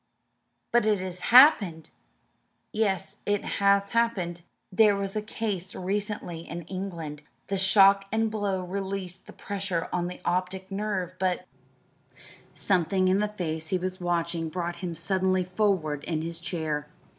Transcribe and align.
"But 0.71 0.87
it 0.87 0.97
has 0.97 1.19
happened?" 1.19 1.91
"Yes, 2.73 3.17
it 3.27 3.43
has 3.45 3.91
happened. 3.91 4.41
There 4.71 4.95
was 4.95 5.15
a 5.15 5.21
case 5.21 5.75
recently 5.75 6.39
in 6.39 6.63
England. 6.63 7.21
The 7.49 7.59
shock 7.59 8.05
and 8.11 8.31
blow 8.31 8.61
released 8.63 9.27
the 9.27 9.33
pressure 9.33 9.87
on 9.93 10.07
the 10.07 10.19
optic 10.25 10.71
nerve; 10.71 11.13
but" 11.19 11.45
Something 12.55 13.09
in 13.09 13.19
the 13.19 13.27
face 13.27 13.67
he 13.67 13.77
was 13.77 14.01
watching 14.01 14.49
brought 14.49 14.77
him 14.77 14.95
suddenly 14.95 15.43
forward 15.43 16.03
in 16.05 16.23
his 16.23 16.39
chair. 16.39 16.87